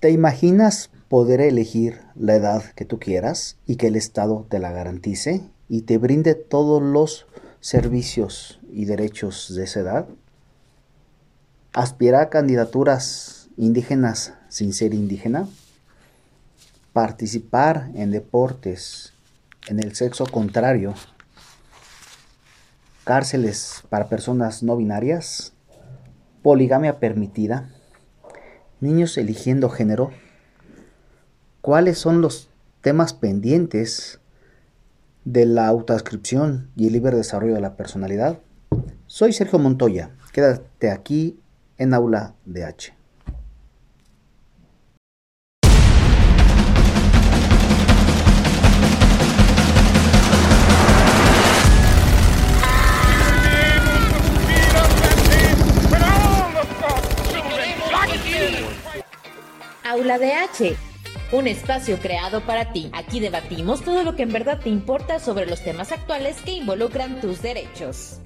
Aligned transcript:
¿Te 0.00 0.10
imaginas 0.10 0.88
poder 1.10 1.42
elegir 1.42 2.00
la 2.14 2.34
edad 2.34 2.64
que 2.74 2.86
tú 2.86 2.98
quieras 2.98 3.58
y 3.66 3.76
que 3.76 3.88
el 3.88 3.96
Estado 3.96 4.46
te 4.48 4.58
la 4.58 4.72
garantice 4.72 5.42
y 5.68 5.82
te 5.82 5.98
brinde 5.98 6.34
todos 6.34 6.80
los 6.82 7.26
servicios 7.60 8.60
y 8.72 8.86
derechos 8.86 9.54
de 9.54 9.64
esa 9.64 9.80
edad? 9.80 10.06
¿Aspirar 11.74 12.22
a 12.22 12.30
candidaturas 12.30 13.50
indígenas 13.58 14.32
sin 14.48 14.72
ser 14.72 14.94
indígena? 14.94 15.46
¿Participar 16.94 17.90
en 17.94 18.10
deportes 18.10 19.12
en 19.68 19.80
el 19.80 19.94
sexo 19.94 20.24
contrario? 20.24 20.94
¿Cárceles 23.04 23.82
para 23.90 24.08
personas 24.08 24.62
no 24.62 24.78
binarias? 24.78 25.52
¿Poligamia 26.42 26.98
permitida? 27.00 27.68
¿Niños 28.80 29.16
eligiendo 29.18 29.68
género? 29.68 30.10
cuáles 31.60 31.98
son 31.98 32.20
los 32.20 32.48
temas 32.80 33.12
pendientes 33.12 34.20
de 35.24 35.44
la 35.44 35.66
autoascripción 35.66 36.70
y 36.76 36.86
el 36.86 36.94
libre 36.94 37.16
desarrollo 37.16 37.54
de 37.54 37.60
la 37.60 37.76
personalidad. 37.76 38.40
Soy 39.06 39.32
Sergio 39.32 39.58
Montoya. 39.58 40.16
Quédate 40.32 40.90
aquí 40.90 41.38
en 41.76 41.92
Aula 41.94 42.34
DH. 42.46 42.99
Aula 60.00 60.18
DH 60.18 60.76
un 61.32 61.46
espacio 61.46 61.98
creado 61.98 62.40
para 62.46 62.72
ti. 62.72 62.90
Aquí 62.94 63.20
debatimos 63.20 63.82
todo 63.82 64.02
lo 64.02 64.16
que 64.16 64.22
en 64.22 64.32
verdad 64.32 64.58
te 64.58 64.70
importa 64.70 65.18
sobre 65.18 65.44
los 65.44 65.62
temas 65.62 65.92
actuales 65.92 66.40
que 66.40 66.52
involucran 66.52 67.20
tus 67.20 67.42
derechos. 67.42 68.18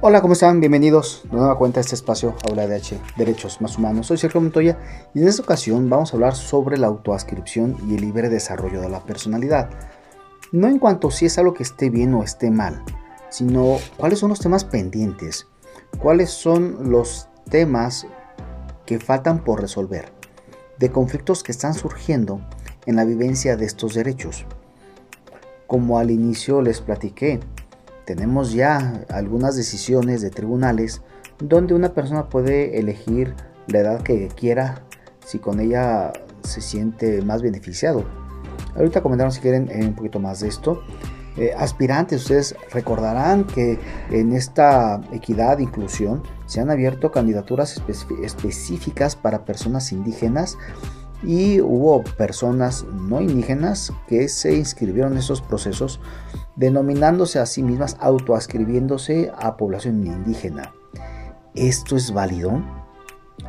Hola, 0.00 0.20
¿cómo 0.20 0.32
están? 0.32 0.58
Bienvenidos 0.58 1.22
de 1.30 1.36
nueva 1.36 1.56
cuenta 1.56 1.78
a 1.78 1.82
este 1.82 1.94
espacio 1.94 2.34
Aula 2.48 2.66
de 2.66 2.74
H, 2.74 2.98
Derechos 3.16 3.60
Más 3.60 3.78
Humanos. 3.78 4.08
Soy 4.08 4.18
Sergio 4.18 4.40
Montoya 4.40 4.80
y 5.14 5.20
en 5.20 5.28
esta 5.28 5.42
ocasión 5.42 5.88
vamos 5.88 6.12
a 6.12 6.16
hablar 6.16 6.34
sobre 6.34 6.76
la 6.76 6.88
autoascripción 6.88 7.76
y 7.88 7.94
el 7.94 8.00
libre 8.00 8.30
desarrollo 8.30 8.80
de 8.80 8.88
la 8.88 9.04
personalidad. 9.04 9.70
No 10.50 10.66
en 10.66 10.80
cuanto 10.80 11.12
si 11.12 11.26
es 11.26 11.38
algo 11.38 11.54
que 11.54 11.62
esté 11.62 11.88
bien 11.88 12.14
o 12.14 12.24
esté 12.24 12.50
mal, 12.50 12.82
sino 13.36 13.76
cuáles 13.98 14.20
son 14.20 14.30
los 14.30 14.40
temas 14.40 14.64
pendientes, 14.64 15.46
cuáles 15.98 16.30
son 16.30 16.90
los 16.90 17.28
temas 17.50 18.06
que 18.86 18.98
faltan 18.98 19.44
por 19.44 19.60
resolver, 19.60 20.10
de 20.78 20.90
conflictos 20.90 21.42
que 21.42 21.52
están 21.52 21.74
surgiendo 21.74 22.40
en 22.86 22.96
la 22.96 23.04
vivencia 23.04 23.58
de 23.58 23.66
estos 23.66 23.92
derechos. 23.92 24.46
Como 25.66 25.98
al 25.98 26.10
inicio 26.10 26.62
les 26.62 26.80
platiqué, 26.80 27.40
tenemos 28.06 28.54
ya 28.54 29.04
algunas 29.10 29.54
decisiones 29.54 30.22
de 30.22 30.30
tribunales 30.30 31.02
donde 31.38 31.74
una 31.74 31.92
persona 31.92 32.30
puede 32.30 32.78
elegir 32.78 33.34
la 33.66 33.80
edad 33.80 34.02
que 34.02 34.28
quiera 34.28 34.82
si 35.26 35.40
con 35.40 35.60
ella 35.60 36.10
se 36.42 36.62
siente 36.62 37.20
más 37.20 37.42
beneficiado. 37.42 38.02
Ahorita 38.76 39.02
comentamos 39.02 39.34
si 39.34 39.42
quieren 39.42 39.68
un 39.78 39.94
poquito 39.94 40.20
más 40.20 40.40
de 40.40 40.48
esto. 40.48 40.82
Eh, 41.36 41.52
aspirantes, 41.56 42.22
ustedes 42.22 42.56
recordarán 42.72 43.44
que 43.44 43.78
en 44.10 44.32
esta 44.32 45.00
equidad, 45.12 45.58
inclusión, 45.58 46.22
se 46.46 46.60
han 46.60 46.70
abierto 46.70 47.10
candidaturas 47.10 47.82
específicas 48.22 49.16
para 49.16 49.44
personas 49.44 49.92
indígenas 49.92 50.56
y 51.22 51.60
hubo 51.60 52.02
personas 52.02 52.84
no 52.84 53.20
indígenas 53.20 53.92
que 54.06 54.28
se 54.28 54.54
inscribieron 54.56 55.12
en 55.12 55.18
esos 55.18 55.40
procesos 55.42 56.00
denominándose 56.56 57.38
a 57.38 57.46
sí 57.46 57.62
mismas, 57.62 57.96
autoascribiéndose 58.00 59.30
a 59.36 59.56
población 59.56 60.06
indígena. 60.06 60.72
¿Esto 61.54 61.96
es 61.96 62.12
válido? 62.12 62.62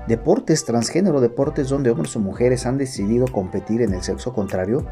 Deportes 0.08 0.66
transgénero, 0.66 1.19
deportes 1.19 1.69
donde 1.69 1.90
hombres 1.90 2.16
o 2.16 2.19
mujeres 2.19 2.66
han 2.66 2.78
decidido 2.78 3.28
competir 3.28 3.81
en 3.81 3.94
el 3.94 4.04
sexo 4.04 4.34
contrario, 4.34 4.86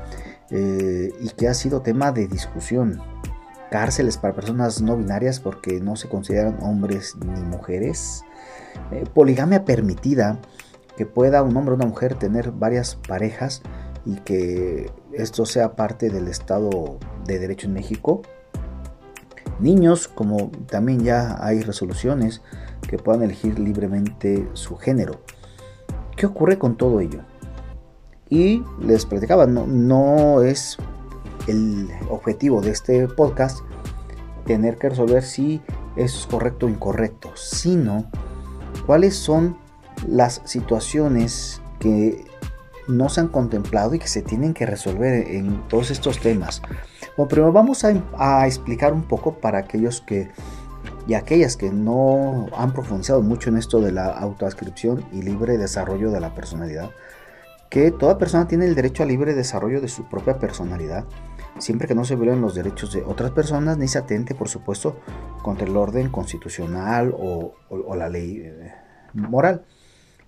eh, 0.51 1.11
y 1.19 1.29
que 1.29 1.47
ha 1.47 1.53
sido 1.53 1.81
tema 1.81 2.11
de 2.11 2.27
discusión. 2.27 3.01
Cárceles 3.71 4.17
para 4.17 4.35
personas 4.35 4.81
no 4.81 4.95
binarias 4.95 5.39
porque 5.39 5.79
no 5.79 5.95
se 5.95 6.07
consideran 6.07 6.57
hombres 6.61 7.15
ni 7.17 7.41
mujeres. 7.41 8.23
Eh, 8.91 9.05
poligamia 9.13 9.65
permitida, 9.65 10.39
que 10.97 11.05
pueda 11.05 11.43
un 11.43 11.55
hombre 11.57 11.73
o 11.73 11.75
una 11.75 11.87
mujer 11.87 12.15
tener 12.15 12.51
varias 12.51 12.95
parejas 12.95 13.61
y 14.05 14.15
que 14.17 14.91
esto 15.13 15.45
sea 15.45 15.75
parte 15.75 16.09
del 16.09 16.27
Estado 16.27 16.99
de 17.25 17.39
Derecho 17.39 17.67
en 17.67 17.73
México. 17.73 18.21
Niños, 19.59 20.07
como 20.07 20.51
también 20.67 21.03
ya 21.03 21.43
hay 21.43 21.61
resoluciones 21.61 22.41
que 22.87 22.97
puedan 22.97 23.23
elegir 23.23 23.57
libremente 23.57 24.47
su 24.53 24.75
género. 24.77 25.21
¿Qué 26.15 26.25
ocurre 26.25 26.57
con 26.57 26.77
todo 26.77 26.99
ello? 26.99 27.21
Y 28.29 28.63
les 28.79 29.05
platicaba, 29.05 29.45
no, 29.45 29.67
no 29.67 30.41
es 30.41 30.77
el 31.47 31.89
objetivo 32.09 32.61
de 32.61 32.71
este 32.71 33.07
podcast 33.07 33.59
tener 34.45 34.77
que 34.77 34.89
resolver 34.89 35.23
si 35.23 35.61
eso 35.95 36.19
es 36.19 36.27
correcto 36.27 36.65
o 36.65 36.69
incorrecto, 36.69 37.31
sino 37.35 38.05
cuáles 38.85 39.15
son 39.15 39.57
las 40.07 40.41
situaciones 40.45 41.61
que 41.79 42.25
no 42.87 43.09
se 43.09 43.21
han 43.21 43.27
contemplado 43.27 43.95
y 43.95 43.99
que 43.99 44.07
se 44.07 44.21
tienen 44.21 44.53
que 44.53 44.65
resolver 44.65 45.27
en 45.31 45.67
todos 45.67 45.89
estos 45.89 46.19
temas. 46.19 46.61
Bueno, 47.17 47.29
primero 47.29 47.51
vamos 47.51 47.83
a, 47.83 47.93
a, 48.17 48.45
explicar 48.45 48.93
un 48.93 49.03
poco 49.03 49.35
para 49.35 49.59
aquellos 49.59 50.01
que 50.01 50.29
y 51.07 51.13
aquellas 51.13 51.55
que 51.55 51.71
no 51.71 52.47
han 52.57 52.73
profundizado 52.73 53.21
mucho 53.21 53.49
en 53.49 53.57
esto 53.57 53.79
de 53.79 53.91
la 53.91 54.07
autoascripción 54.07 55.05
y 55.11 55.21
libre 55.21 55.57
desarrollo 55.57 56.09
de 56.11 56.19
la 56.19 56.33
personalidad 56.33 56.89
que 57.75 57.91
toda 57.91 58.17
persona 58.17 58.47
tiene 58.47 58.63
el 58.63 58.73
derecho 58.73 59.03
al 59.03 59.09
libre 59.09 59.33
desarrollo 59.33 59.81
de 59.81 59.89
su 59.89 60.07
propia 60.07 60.39
personalidad, 60.39 61.03
siempre 61.59 61.89
que 61.89 61.93
no 61.93 62.05
se 62.05 62.15
violen 62.15 62.39
los 62.39 62.55
derechos 62.55 62.93
de 62.93 63.03
otras 63.03 63.31
personas 63.31 63.77
ni 63.77 63.89
se 63.89 63.97
atente, 63.97 64.33
por 64.33 64.47
supuesto, 64.47 65.01
contra 65.41 65.67
el 65.67 65.75
orden 65.75 66.09
constitucional 66.09 67.13
o, 67.13 67.53
la 67.97 68.07
ley 68.07 68.43
eh, 68.45 68.71
moral. 69.13 69.65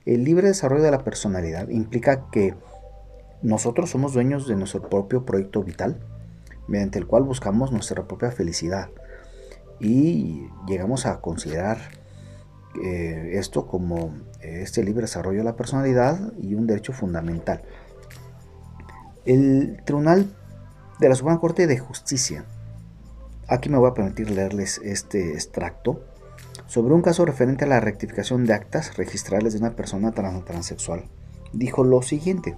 El 0.05 0.25
libre 0.25 0.49
desarrollo 0.49 0.83
de 0.83 0.91
la 0.91 1.05
personalidad 1.05 1.69
implica 1.69 2.29
que 2.31 2.53
nosotros 3.41 3.91
somos 3.91 4.11
dueños 4.11 4.45
de 4.45 4.57
nuestro 4.57 4.89
propio 4.89 5.23
proyecto 5.23 5.63
vital, 5.63 6.01
mediante 6.67 6.99
el 6.99 7.07
cual 7.07 7.23
buscamos 7.23 7.71
nuestra 7.71 8.09
propia 8.09 8.31
felicidad 8.31 8.89
y 9.79 10.49
llegamos 10.67 11.05
a 11.05 11.21
considerar 11.21 11.77
eh, 12.83 13.31
esto 13.33 13.67
como 13.67 14.13
eh, 14.41 14.61
este 14.61 14.83
libre 14.83 15.01
desarrollo 15.01 15.39
de 15.39 15.43
la 15.43 15.55
personalidad 15.55 16.33
y 16.41 16.55
un 16.55 16.67
derecho 16.67 16.93
fundamental. 16.93 17.63
El 19.25 19.81
Tribunal 19.85 20.33
de 20.99 21.09
la 21.09 21.15
Suprema 21.15 21.39
Corte 21.39 21.67
de 21.67 21.77
Justicia, 21.77 22.45
aquí 23.47 23.69
me 23.69 23.77
voy 23.77 23.89
a 23.89 23.93
permitir 23.93 24.29
leerles 24.29 24.79
este 24.83 25.33
extracto, 25.33 26.01
sobre 26.65 26.93
un 26.93 27.01
caso 27.01 27.25
referente 27.25 27.65
a 27.65 27.67
la 27.67 27.79
rectificación 27.79 28.45
de 28.45 28.53
actas 28.53 28.97
registrales 28.97 29.53
de 29.53 29.59
una 29.59 29.75
persona 29.75 30.11
trans 30.11 30.45
transexual, 30.45 31.05
dijo 31.53 31.83
lo 31.83 32.01
siguiente. 32.01 32.57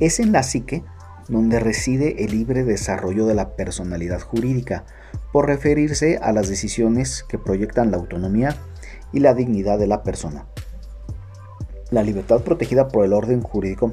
Es 0.00 0.20
en 0.20 0.32
la 0.32 0.42
psique 0.42 0.82
donde 1.28 1.60
reside 1.60 2.24
el 2.24 2.32
libre 2.32 2.64
desarrollo 2.64 3.26
de 3.26 3.34
la 3.34 3.56
personalidad 3.56 4.20
jurídica, 4.20 4.84
por 5.32 5.46
referirse 5.46 6.18
a 6.22 6.32
las 6.32 6.48
decisiones 6.48 7.24
que 7.28 7.38
proyectan 7.38 7.90
la 7.90 7.96
autonomía 7.96 8.56
y 9.12 9.20
la 9.20 9.34
dignidad 9.34 9.78
de 9.78 9.86
la 9.86 10.02
persona. 10.02 10.46
La 11.90 12.02
libertad 12.02 12.40
protegida 12.40 12.88
por 12.88 13.04
el 13.04 13.12
orden 13.12 13.42
jurídico 13.42 13.90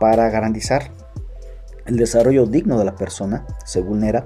para 0.00 0.28
garantizar 0.30 0.90
el 1.86 1.96
desarrollo 1.96 2.46
digno 2.46 2.78
de 2.78 2.84
la 2.84 2.96
persona 2.96 3.46
se 3.64 3.80
vulnera 3.80 4.24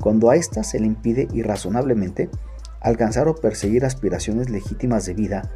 cuando 0.00 0.30
a 0.30 0.36
ésta 0.36 0.62
se 0.62 0.78
le 0.78 0.86
impide 0.86 1.26
irrazonablemente 1.32 2.30
alcanzar 2.80 3.28
o 3.28 3.34
perseguir 3.34 3.84
aspiraciones 3.84 4.50
legítimas 4.50 5.06
de 5.06 5.14
vida 5.14 5.50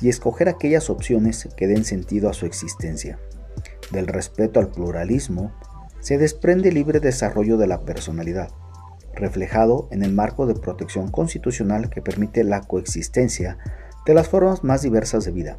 y 0.00 0.08
escoger 0.08 0.48
aquellas 0.48 0.90
opciones 0.90 1.48
que 1.56 1.66
den 1.66 1.84
sentido 1.84 2.28
a 2.28 2.34
su 2.34 2.46
existencia. 2.46 3.18
Del 3.90 4.06
respeto 4.06 4.60
al 4.60 4.68
pluralismo 4.68 5.52
se 6.08 6.16
desprende 6.16 6.72
libre 6.72 7.00
desarrollo 7.00 7.58
de 7.58 7.66
la 7.66 7.82
personalidad 7.84 8.48
reflejado 9.12 9.88
en 9.90 10.02
el 10.02 10.14
marco 10.14 10.46
de 10.46 10.54
protección 10.54 11.10
constitucional 11.10 11.90
que 11.90 12.00
permite 12.00 12.44
la 12.44 12.62
coexistencia 12.62 13.58
de 14.06 14.14
las 14.14 14.26
formas 14.26 14.64
más 14.64 14.80
diversas 14.80 15.26
de 15.26 15.32
vida. 15.32 15.58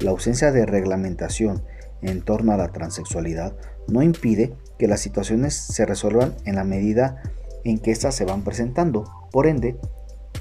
La 0.00 0.12
ausencia 0.12 0.52
de 0.52 0.64
reglamentación 0.64 1.64
en 2.00 2.22
torno 2.22 2.52
a 2.52 2.56
la 2.56 2.72
transexualidad 2.72 3.58
no 3.86 4.00
impide 4.00 4.56
que 4.78 4.88
las 4.88 5.00
situaciones 5.00 5.52
se 5.52 5.84
resuelvan 5.84 6.34
en 6.46 6.54
la 6.54 6.64
medida 6.64 7.22
en 7.62 7.78
que 7.78 7.90
éstas 7.90 8.14
se 8.14 8.24
van 8.24 8.42
presentando. 8.42 9.04
Por 9.32 9.46
ende, 9.46 9.78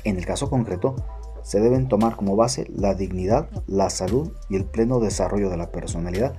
en 0.05 0.15
el 0.15 0.25
caso 0.25 0.49
concreto, 0.49 0.95
se 1.43 1.59
deben 1.59 1.89
tomar 1.89 2.15
como 2.15 2.37
base 2.37 2.65
la 2.73 2.93
dignidad, 2.93 3.49
la 3.67 3.89
salud 3.89 4.31
y 4.49 4.55
el 4.55 4.63
pleno 4.63 5.01
desarrollo 5.01 5.49
de 5.49 5.57
la 5.57 5.69
personalidad, 5.69 6.33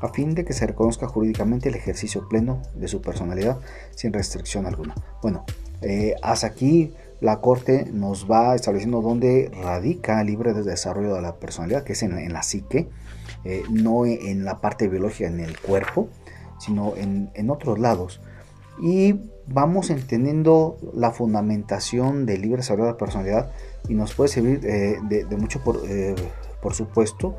a 0.00 0.08
fin 0.08 0.34
de 0.34 0.44
que 0.44 0.52
se 0.52 0.66
reconozca 0.66 1.06
jurídicamente 1.06 1.68
el 1.68 1.74
ejercicio 1.74 2.28
pleno 2.28 2.62
de 2.74 2.88
su 2.88 3.00
personalidad 3.00 3.58
sin 3.94 4.12
restricción 4.12 4.66
alguna. 4.66 4.94
Bueno, 5.22 5.44
eh, 5.82 6.14
hasta 6.22 6.48
aquí 6.48 6.92
la 7.20 7.40
Corte 7.40 7.88
nos 7.92 8.30
va 8.30 8.54
estableciendo 8.54 9.00
dónde 9.00 9.50
radica 9.62 10.20
el 10.20 10.26
libre 10.26 10.52
desarrollo 10.52 11.14
de 11.14 11.22
la 11.22 11.36
personalidad, 11.36 11.82
que 11.82 11.94
es 11.94 12.02
en, 12.02 12.32
la 12.32 12.42
psique, 12.42 12.88
eh, 13.44 13.62
no 13.70 14.04
en 14.04 14.44
la 14.44 14.60
parte 14.60 14.88
biológica, 14.88 15.28
en 15.28 15.40
el 15.40 15.58
cuerpo, 15.58 16.08
sino 16.58 16.94
en, 16.96 17.50
otros 17.50 17.78
lados. 17.78 18.20
Y 18.82 19.14
vamos 19.46 19.88
entendiendo 19.88 20.76
la 20.94 21.10
fundamentación 21.10 22.26
del 22.26 22.42
libre 22.42 22.58
desarrollo 22.58 22.86
de 22.86 22.92
la 22.92 22.98
personalidad 22.98 23.50
y 23.88 23.94
nos 23.94 24.14
puede 24.14 24.28
servir 24.28 24.60
eh, 24.64 24.98
de, 25.08 25.36
mucho, 25.36 25.62
por, 25.62 25.80
por 26.60 26.74
supuesto, 26.74 27.36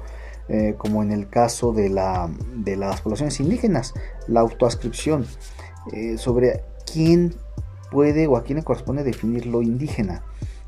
eh, 0.50 0.76
como 0.78 1.04
en 1.04 1.12
el 1.12 1.30
caso 1.30 1.74
de, 1.74 1.90
la, 1.90 2.30
de, 2.56 2.76
las 2.76 3.02
poblaciones 3.02 3.40
indígenas, 3.40 3.94
la 4.28 4.40
autoascripción, 4.40 5.26
eh, 5.92 6.18
sobre 6.18 6.64
quién 6.92 7.36
puede 7.92 8.28
o 8.28 8.38
a 8.38 8.44
quién 8.44 8.58
le 8.58 8.64
corresponde 8.64 9.04
definir 9.04 9.46
lo 9.46 9.62
indígena. 9.62 10.24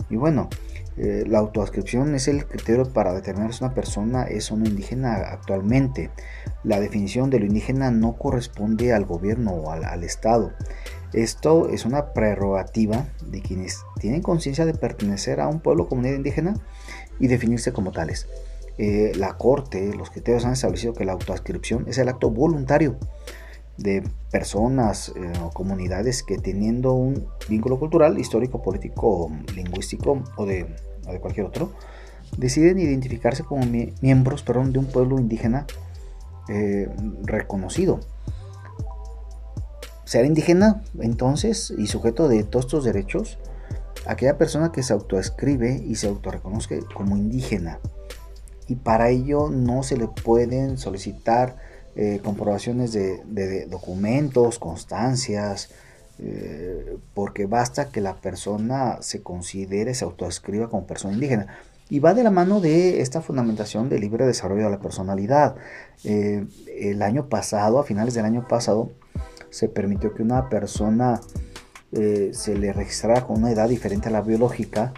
Y 0.09 0.15
bueno, 0.15 0.49
eh, 0.97 1.23
la 1.27 1.39
autoascripción 1.39 2.13
es 2.15 2.27
el 2.27 2.45
criterio 2.45 2.91
para 2.91 3.13
determinar 3.13 3.53
si 3.53 3.63
una 3.63 3.73
persona 3.73 4.23
es 4.23 4.51
o 4.51 4.57
no 4.57 4.65
indígena 4.65 5.15
actualmente. 5.15 6.09
La 6.63 6.81
definición 6.81 7.29
de 7.29 7.39
lo 7.39 7.45
indígena 7.45 7.89
no 7.89 8.17
corresponde 8.17 8.93
al 8.93 9.05
gobierno 9.05 9.51
o 9.51 9.71
al, 9.71 9.85
al 9.85 10.03
Estado. 10.03 10.51
Esto 11.13 11.69
es 11.69 11.85
una 11.85 12.13
prerrogativa 12.13 13.07
de 13.25 13.41
quienes 13.41 13.79
tienen 13.99 14.21
conciencia 14.21 14.65
de 14.65 14.73
pertenecer 14.73 15.39
a 15.39 15.47
un 15.47 15.61
pueblo 15.61 15.87
comunidad 15.87 16.15
indígena 16.15 16.53
y 17.19 17.27
definirse 17.27 17.71
como 17.71 17.91
tales. 17.91 18.27
Eh, 18.81 19.11
la 19.17 19.33
Corte, 19.33 19.93
los 19.93 20.09
criterios 20.09 20.45
han 20.45 20.53
establecido 20.53 20.93
que 20.93 21.03
la 21.03 21.11
autoascripción 21.11 21.83
es 21.89 21.97
el 21.97 22.07
acto 22.07 22.29
voluntario 22.29 22.95
de 23.75 24.09
personas 24.31 25.11
eh, 25.17 25.33
o 25.43 25.49
comunidades 25.49 26.23
que 26.23 26.37
teniendo 26.37 26.93
un 26.93 27.27
vínculo 27.49 27.77
cultural, 27.77 28.17
histórico, 28.17 28.61
político, 28.61 29.33
lingüístico 29.53 30.23
o 30.37 30.45
de, 30.45 30.65
cualquier 31.19 31.45
otro, 31.45 31.73
deciden 32.37 32.79
identificarse 32.79 33.43
como 33.43 33.65
miembros 34.01 34.43
perdón, 34.43 34.71
de 34.71 34.79
un 34.79 34.85
pueblo 34.85 35.19
indígena 35.19 35.67
eh, 36.47 36.87
reconocido. 37.23 37.99
Ser 40.05 40.23
indígena, 40.23 40.83
entonces, 41.01 41.73
y 41.77 41.87
sujeto 41.87 42.29
de 42.29 42.45
todos 42.45 42.65
estos 42.65 42.85
derechos, 42.85 43.39
aquella 44.07 44.37
persona 44.37 44.71
que 44.71 44.83
se 44.83 44.93
autoascribe 44.93 45.83
y 45.85 45.95
se 45.95 46.07
autorreconozca 46.07 46.77
como 46.95 47.17
indígena 47.17 47.79
y 48.69 48.75
para 48.75 49.09
ello 49.09 49.49
no 49.49 49.81
se 49.81 49.97
le 49.97 50.07
pueden 50.07 50.77
solicitar 50.77 51.55
eh, 51.95 52.21
comprobaciones 52.23 52.93
de, 52.93 53.65
documentos, 53.65 54.59
constancias, 54.59 55.71
eh, 56.19 56.97
porque 57.15 57.47
basta 57.47 57.89
que 57.89 57.99
la 57.99 58.15
persona 58.15 58.99
se 59.01 59.23
considere, 59.23 59.95
se 59.95 60.05
autoescriba 60.05 60.69
como 60.69 60.85
persona 60.85 61.15
indígena. 61.15 61.47
Y 61.89 61.99
va 61.99 62.13
de 62.13 62.23
la 62.23 62.29
mano 62.29 62.61
de 62.61 63.01
esta 63.01 63.21
fundamentación 63.21 63.89
del 63.89 64.01
libre 64.01 64.27
desarrollo 64.27 64.65
de 64.65 64.69
la 64.69 64.79
personalidad. 64.79 65.55
Eh, 66.03 66.45
el 66.77 67.01
año 67.01 67.27
pasado, 67.27 67.79
a 67.79 67.83
finales 67.83 68.13
del 68.13 68.25
año 68.25 68.47
pasado, 68.47 68.91
se 69.49 69.67
permitió 69.67 70.13
que 70.13 70.21
una 70.21 70.47
persona 70.47 71.19
se 71.91 72.55
le 72.55 72.71
registrara 72.71 73.25
con 73.25 73.37
una 73.37 73.51
edad 73.51 73.67
diferente 73.67 74.09
a 74.09 74.11
la 74.11 74.21
biológica 74.21 74.93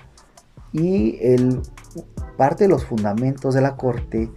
y 0.73 1.17
el 1.21 1.61
parte 2.41 2.63
de 2.63 2.69
los 2.69 2.85
fundamentos 2.85 3.53
de 3.53 3.61
la 3.61 3.75
corte 3.75 4.31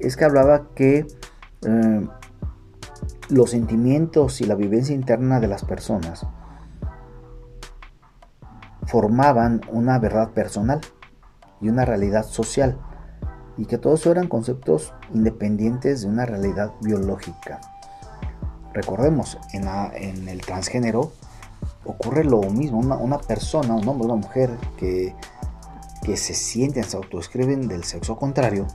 es 0.00 0.16
que 0.16 0.24
hablaba 0.24 0.74
que 0.74 1.06
eh, 1.64 2.08
los 3.28 3.50
sentimientos 3.50 4.40
y 4.40 4.46
la 4.46 4.56
vivencia 4.56 4.96
interna 4.96 5.38
de 5.38 5.46
las 5.46 5.64
personas 5.64 6.26
formaban 8.86 9.60
una 9.70 10.00
verdad 10.00 10.30
personal 10.30 10.80
y 11.60 11.68
una 11.68 11.84
realidad 11.84 12.24
social 12.24 12.80
y 13.56 13.66
que 13.66 13.78
todos 13.78 14.04
eran 14.06 14.26
conceptos 14.26 14.92
independientes 15.14 16.02
de 16.02 16.08
una 16.08 16.26
realidad 16.26 16.72
biológica. 16.80 17.60
Recordemos, 18.74 19.38
en, 19.52 20.26
el 20.26 20.40
transgénero 20.40 21.12
ocurre 21.84 22.24
lo 22.24 22.40
mismo, 22.50 22.80
una, 22.80 22.96
una 22.96 23.18
persona, 23.18 23.74
un 23.74 23.86
hombre, 23.86 24.06
una 24.06 24.16
mujer 24.16 24.50
que 24.76 25.14
que 26.06 26.16
se 26.16 26.34
sienten, 26.34 26.84
se 26.84 26.96
autoescriben 26.96 27.66
del 27.66 27.82
sexo 27.82 28.16
contrario, 28.16 28.68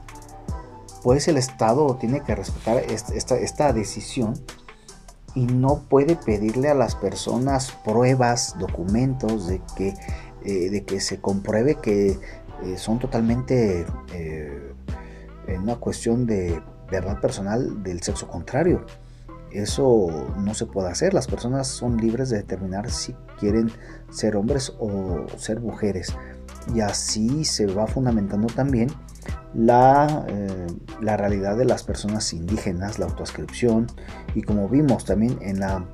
pues 1.02 1.28
el 1.28 1.38
Estado 1.38 1.96
tiene 1.96 2.20
que 2.20 2.34
respetar 2.34 2.76
esta, 2.76 3.72
decisión 3.72 4.34
y 5.34 5.46
no 5.46 5.82
puede 5.88 6.14
pedirle 6.14 6.68
a 6.68 6.74
las 6.74 6.94
personas 6.94 7.72
pruebas, 7.86 8.54
documentos 8.58 9.46
de 9.46 9.62
que, 9.74 9.94
eh, 10.44 10.68
de 10.68 10.84
que 10.84 11.00
se 11.00 11.22
compruebe 11.22 11.76
que 11.76 12.10
eh, 12.10 12.76
son 12.76 12.98
totalmente 12.98 13.86
eh, 14.12 14.74
en 15.46 15.62
una 15.62 15.76
cuestión 15.76 16.26
de 16.26 16.62
verdad 16.90 17.18
personal 17.18 17.82
del 17.82 18.02
sexo 18.02 18.28
contrario. 18.28 18.84
Eso 19.50 20.32
no 20.36 20.52
se 20.52 20.66
puede 20.66 20.90
hacer. 20.90 21.14
Las 21.14 21.26
personas 21.26 21.66
son 21.66 21.96
libres 21.96 22.28
de 22.28 22.38
determinar 22.38 22.90
si 22.90 23.14
quieren 23.38 23.70
ser 24.10 24.36
hombres 24.36 24.74
o 24.78 25.26
ser 25.36 25.60
mujeres 25.60 26.14
y 26.74 26.80
así 26.80 27.44
se 27.44 27.66
va 27.66 27.86
fundamentando 27.86 28.46
también 28.48 28.88
la, 29.54 30.24
eh, 30.28 30.66
la, 31.00 31.16
realidad 31.16 31.56
de 31.56 31.64
las 31.64 31.82
personas 31.82 32.32
indígenas, 32.32 32.98
la 32.98 33.06
autoascripción 33.06 33.86
y 34.34 34.42
como 34.42 34.68
vimos 34.68 35.04
también 35.04 35.38
en 35.42 35.60
la, 35.60 35.84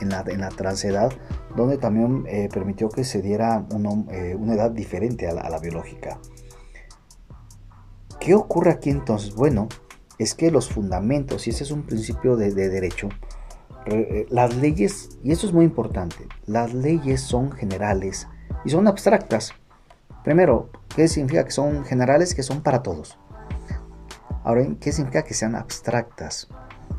en 0.00 0.08
la, 0.08 0.24
en 0.26 0.40
la 0.40 0.48
transedad, 0.48 1.12
donde 1.56 1.78
también 1.78 2.24
eh, 2.26 2.48
permitió 2.52 2.88
que 2.88 3.04
se 3.04 3.22
diera 3.22 3.66
eh, 4.10 4.36
una, 4.36 4.54
edad 4.54 4.70
diferente 4.70 5.28
a 5.28 5.34
la, 5.34 5.58
biológica. 5.58 6.18
¿Qué 8.20 8.34
ocurre 8.34 8.72
aquí 8.72 8.90
entonces? 8.90 9.34
Bueno, 9.34 9.68
es 10.18 10.34
que 10.34 10.50
los 10.50 10.68
fundamentos, 10.68 11.46
y 11.46 11.50
ese 11.50 11.64
es 11.64 11.70
un 11.70 11.82
principio 11.82 12.36
de, 12.36 12.52
de 12.52 12.68
derecho, 12.68 13.08
las 14.30 14.56
leyes, 14.56 15.10
y 15.22 15.32
eso 15.32 15.46
es 15.46 15.52
muy 15.52 15.66
importante, 15.66 16.26
las 16.46 16.72
leyes 16.72 17.20
son 17.20 17.52
generales 17.52 18.26
y 18.64 18.70
son 18.70 18.88
abstractas. 18.88 19.52
Primero, 20.24 20.70
¿qué 20.94 21.06
significa 21.08 21.44
que 21.44 21.50
son 21.50 21.84
generales? 21.84 22.34
Que 22.34 22.42
son 22.42 22.62
para 22.62 22.82
todos. 22.82 23.18
Ahora, 24.42 24.66
¿qué 24.80 24.92
significa 24.92 25.22
que 25.22 25.34
sean 25.34 25.54
abstractas? 25.54 26.48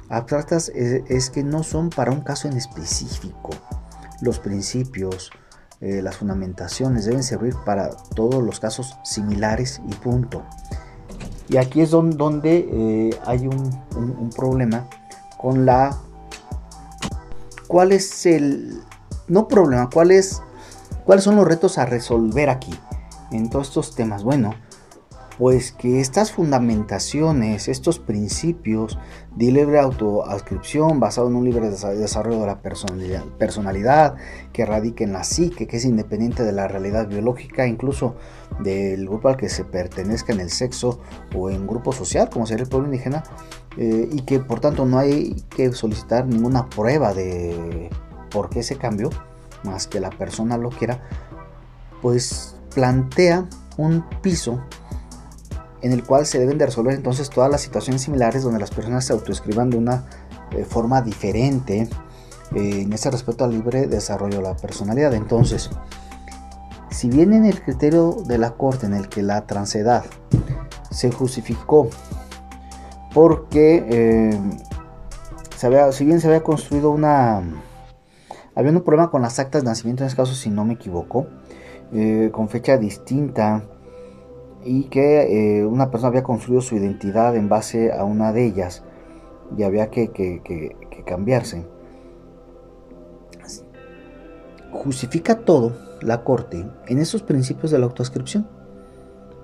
Abstractas 0.09 0.69
es, 0.69 1.29
que 1.29 1.43
no 1.43 1.63
son 1.63 1.89
para 1.89 2.11
un 2.11 2.21
caso 2.21 2.47
en 2.47 2.57
específico. 2.57 3.49
Los 4.21 4.39
principios, 4.39 5.31
eh, 5.81 6.01
las 6.01 6.17
fundamentaciones 6.17 7.05
deben 7.05 7.23
servir 7.23 7.55
para 7.65 7.89
todos 8.15 8.43
los 8.43 8.59
casos 8.59 8.97
similares 9.03 9.81
y 9.87 9.93
punto. 9.95 10.43
Y 11.49 11.57
aquí 11.57 11.81
es 11.81 11.91
donde, 11.91 12.67
eh, 12.71 13.19
hay 13.25 13.47
un, 13.47 14.29
problema 14.35 14.87
con 15.37 15.65
la... 15.65 15.97
¿Cuál 17.67 17.91
es 17.91 18.25
el... 18.25 18.81
No 19.27 19.47
problema, 19.47 19.89
¿cuál 19.91 20.11
es, 20.11 20.41
¿cuáles 21.03 21.23
son 21.23 21.35
los 21.35 21.47
retos 21.47 21.79
a 21.79 21.85
resolver 21.85 22.49
aquí? 22.49 22.77
En 23.31 23.49
todos 23.49 23.69
estos 23.69 23.95
temas? 23.95 24.23
Bueno, 24.23 24.53
pues 25.37 25.73
que 25.73 25.99
estas 25.99 26.31
fundamentaciones, 26.31 27.67
estos 27.67 27.99
principios 27.99 28.97
de 29.35 29.51
libre 29.51 29.79
autoascripción 29.79 30.99
basado 30.99 31.27
en 31.27 31.35
un 31.35 31.43
libre 31.43 31.69
desarrollo 31.69 32.39
de 32.39 32.47
la 32.47 32.61
personalidad, 32.61 34.15
que 34.53 34.65
radica 34.65 35.03
en 35.03 35.13
la 35.13 35.23
psique, 35.23 35.67
que 35.67 35.77
es 35.77 35.85
independiente 35.85 36.43
de 36.43 36.53
la 36.53 36.67
realidad 36.67 37.07
biológica, 37.07 37.67
incluso 37.67 38.15
del 38.61 39.07
grupo 39.07 39.27
al 39.27 39.35
que 39.35 39.49
se 39.49 39.65
pertenezca 39.65 40.31
en 40.31 40.39
el 40.39 40.49
sexo 40.49 41.01
o 41.35 41.49
en 41.49 41.67
grupo 41.67 41.91
social, 41.91 42.29
como 42.29 42.45
sería 42.45 42.63
el 42.63 42.69
pueblo 42.69 42.87
indígena, 42.87 43.23
eh, 43.77 44.07
y 44.09 44.21
que 44.21 44.39
por 44.39 44.61
tanto 44.61 44.85
no 44.85 44.99
hay 44.99 45.43
que 45.49 45.73
solicitar 45.73 46.25
ninguna 46.25 46.69
prueba 46.69 47.13
de 47.13 47.89
por 48.31 48.49
qué 48.49 48.63
se 48.63 48.77
cambió, 48.77 49.09
más 49.63 49.87
que 49.87 49.99
la 49.99 50.11
persona 50.11 50.57
lo 50.57 50.69
quiera, 50.69 51.01
pues 52.01 52.54
plantea 52.75 53.47
un 53.77 54.05
piso 54.21 54.61
en 55.81 55.91
el 55.91 56.03
cual 56.03 56.25
se 56.25 56.39
deben 56.39 56.57
de 56.57 56.65
resolver 56.65 56.93
entonces 56.93 57.29
todas 57.29 57.49
las 57.49 57.61
situaciones 57.61 58.03
similares 58.03 58.43
donde 58.43 58.59
las 58.59 58.71
personas 58.71 59.05
se 59.05 59.13
autoescriban 59.13 59.69
de 59.69 59.77
una 59.77 60.05
eh, 60.51 60.65
forma 60.65 61.01
diferente 61.01 61.89
eh, 62.53 62.81
en 62.81 62.93
ese 62.93 63.09
respecto 63.09 63.45
al 63.45 63.51
libre 63.51 63.87
desarrollo 63.87 64.37
de 64.37 64.43
la 64.43 64.55
personalidad. 64.55 65.13
Entonces, 65.13 65.69
si 66.89 67.09
bien 67.09 67.33
en 67.33 67.45
el 67.45 67.61
criterio 67.61 68.17
de 68.25 68.37
la 68.37 68.51
Corte 68.51 68.85
en 68.85 68.93
el 68.93 69.09
que 69.09 69.23
la 69.23 69.45
transedad 69.47 70.05
se 70.91 71.11
justificó 71.11 71.89
porque 73.13 73.85
eh, 73.89 74.39
si 75.91 76.05
bien 76.05 76.19
se 76.19 76.27
había 76.27 76.43
construido 76.43 76.91
una, 76.91 77.41
había 78.55 78.71
un 78.71 78.81
problema 78.81 79.09
con 79.09 79.21
las 79.21 79.39
actas 79.39 79.63
de 79.63 79.69
nacimiento 79.69 80.03
en 80.03 80.07
este 80.07 80.17
caso, 80.17 80.33
si 80.33 80.49
no 80.49 80.65
me 80.65 80.73
equivoco, 80.73 81.27
eh, 81.93 82.29
con 82.31 82.49
fecha 82.49 82.77
distinta 82.77 83.63
y 84.63 84.85
que 84.85 85.59
eh, 85.59 85.65
una 85.65 85.91
persona 85.91 86.09
había 86.09 86.23
construido 86.23 86.61
su 86.61 86.75
identidad 86.75 87.35
en 87.35 87.47
base 87.47 87.91
a 87.93 88.03
una 88.03 88.33
de 88.33 88.45
ellas 88.45 88.83
y 89.55 89.63
había 89.63 89.91
que, 89.91 90.11
cambiarse. 91.05 91.65
Justifica 94.71 95.39
todo 95.39 95.73
la 96.01 96.23
Corte 96.23 96.65
en 96.87 96.97
esos 96.97 97.21
principios 97.21 97.71
de 97.71 97.77
la 97.77 97.85
autoascripción, 97.85 98.47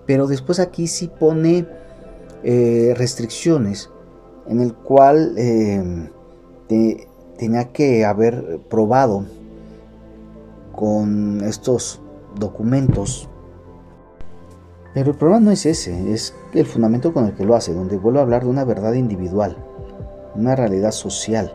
pero 0.08 0.26
después 0.26 0.60
aquí 0.60 0.88
sí 0.88 1.08
pone 1.08 1.68
eh, 2.44 2.94
restricciones 2.98 3.92
en 4.48 4.60
el 4.60 4.74
cual 4.74 5.36
tenía 7.38 7.72
que 7.72 8.04
haber 8.06 8.60
probado 8.70 9.26
con 10.74 11.42
estos 11.44 12.01
documentos. 12.36 13.30
Pero 14.94 15.12
el 15.12 15.18
problema 15.18 15.40
no 15.40 15.52
es 15.52 15.66
ese, 15.66 16.14
es 16.14 16.34
el 16.54 16.66
fundamento 16.66 17.14
con 17.14 17.26
el 17.26 17.34
que 17.34 17.46
lo 17.46 17.56
hace, 17.56 17.74
donde 17.74 17.98
vuelve 17.98 18.20
a 18.20 18.24
hablar 18.24 18.44
de 18.44 18.50
una 18.50 18.66
verdad 18.66 18.94
individual, 18.94 19.58
una 20.36 20.56
realidad 20.56 20.92
social. 20.92 21.54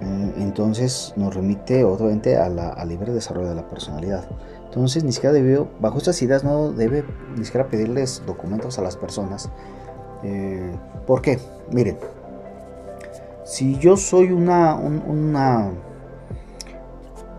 Eh, 0.00 0.34
entonces 0.38 1.14
nos 1.16 1.34
remite 1.34 1.82
obviamente 1.84 2.36
al 2.36 2.88
libre 2.88 3.12
desarrollo 3.12 3.48
de 3.48 3.54
la 3.54 3.68
personalidad. 3.68 4.28
Entonces 4.66 5.04
ni 5.04 5.12
siquiera 5.12 5.32
debió, 5.32 5.68
bajo 5.80 5.96
estas 5.96 6.20
ideas 6.20 6.44
no 6.44 6.72
debe 6.72 7.04
ni 7.36 7.44
siquiera 7.44 7.68
pedirles 7.68 8.22
documentos 8.26 8.78
a 8.78 8.82
las 8.82 8.96
personas. 8.96 9.48
Eh, 10.22 10.76
¿Por 11.06 11.22
qué? 11.22 11.38
Miren, 11.72 11.96
si 13.44 13.78
yo 13.78 13.96
soy 13.96 14.32
una, 14.32 14.74
una, 14.74 15.70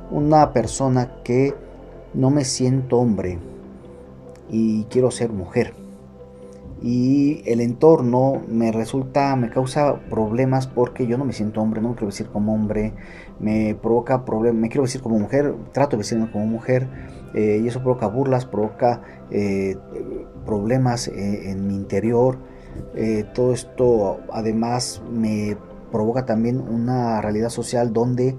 una 0.09 0.53
persona 0.53 1.21
que 1.23 1.53
no 2.17 2.29
me 2.29 2.43
siento 2.43 2.97
hombre 2.97 3.39
y 4.49 4.83
quiero 4.85 5.11
ser 5.11 5.31
mujer, 5.31 5.73
y 6.81 7.41
el 7.45 7.59
entorno 7.59 8.43
me 8.47 8.71
resulta, 8.71 9.35
me 9.35 9.49
causa 9.49 9.99
problemas 10.09 10.67
porque 10.67 11.07
yo 11.07 11.17
no 11.17 11.25
me 11.25 11.33
siento 11.33 11.61
hombre, 11.61 11.81
no 11.81 11.89
me 11.89 11.95
quiero 11.95 12.07
decir 12.07 12.27
como 12.27 12.53
hombre, 12.53 12.93
me 13.39 13.75
provoca 13.75 14.25
problemas, 14.25 14.61
me 14.61 14.69
quiero 14.69 14.83
decir 14.83 15.01
como 15.01 15.17
mujer, 15.17 15.55
trato 15.71 15.91
de 15.91 15.97
vestirme 15.97 16.29
como 16.31 16.45
mujer 16.45 16.87
eh, 17.33 17.61
y 17.63 17.67
eso 17.67 17.81
provoca 17.81 18.07
burlas, 18.07 18.45
provoca 18.45 19.01
eh, 19.31 19.75
problemas 20.45 21.07
eh, 21.07 21.51
en 21.51 21.67
mi 21.67 21.75
interior. 21.75 22.37
todo 23.33 23.53
esto 23.53 24.19
además 24.31 25.01
me 25.11 25.57
provoca 25.91 26.25
también 26.25 26.59
una 26.59 27.21
realidad 27.21 27.49
social 27.49 27.91
donde 27.91 28.35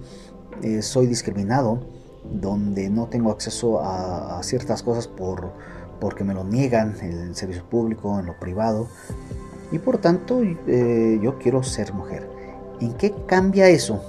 soy 0.81 1.07
discriminado, 1.07 1.81
donde 2.25 2.91
no 2.91 3.07
tengo 3.07 3.31
acceso 3.31 3.81
a 3.81 4.41
ciertas 4.43 4.83
cosas 4.83 5.09
por 5.09 5.53
porque 6.01 6.25
me 6.25 6.35
lo 6.35 6.45
niegan 6.45 6.97
en 7.01 7.19
el 7.19 7.35
servicio 7.35 7.65
público, 7.65 8.19
en 8.19 8.27
lo 8.27 8.39
privado, 8.39 8.89
y 9.71 9.79
por 9.79 9.99
tanto 9.99 10.43
eh, 10.43 11.19
yo 11.23 11.39
quiero 11.39 11.63
ser 11.63 11.93
mujer. 11.93 12.29
¿En 12.81 12.95
qué 12.95 13.13
cambia 13.27 13.69
eso? 13.69 14.03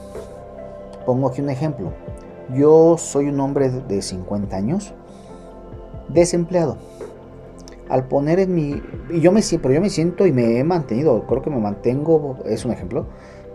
Pongo 1.06 1.28
aquí 1.28 1.42
un 1.42 1.50
ejemplo. 1.50 1.92
Yo 2.54 2.98
soy 2.98 3.28
un 3.30 3.39
hombre 3.39 3.70
de 3.70 4.01
50 4.01 4.56
años, 4.56 4.94
desempleado. 6.08 6.78
Al 7.89 8.08
poner 8.08 8.39
en 8.39 8.54
mi... 8.54 8.82
Yo 9.20 9.32
me 9.32 9.42
siento, 9.42 9.72
yo 9.72 9.82
me 9.82 9.89
siento 9.89 10.28
y 10.28 10.32
me 10.32 10.60
he 10.60 10.63
mantenido, 10.63 11.25
creo 11.25 11.42
que 11.42 11.50
me 11.50 11.60
mantengo, 11.60 12.38
es 12.46 12.63
un 12.63 12.72
ejemplo, 12.72 13.08